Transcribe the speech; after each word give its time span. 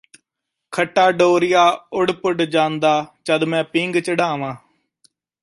ਖੱਟਾ 0.73 1.11
ਡੋਰੀਆ 1.11 1.65
ਉੱੜ 1.93 2.11
ਪੁੱਡ 2.11 2.41
ਜਾਂਦਾ 2.41 3.05
ਜਦ 3.25 3.43
ਮੈਂ 3.43 3.63
ਪੀਂਘ 3.63 3.99
ਚੜ੍ਹਾਵਾਂ 3.99 4.55